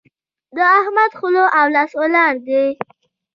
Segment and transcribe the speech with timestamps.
[0.55, 2.65] د احمد خوله او لاس ولاړ دي.